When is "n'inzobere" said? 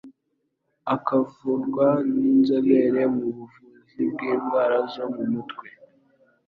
2.17-3.01